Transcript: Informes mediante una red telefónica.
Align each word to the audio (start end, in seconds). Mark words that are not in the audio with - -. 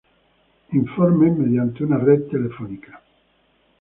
Informes 0.71 1.37
mediante 1.37 1.83
una 1.83 1.99
red 1.99 2.23
telefónica. 2.23 3.03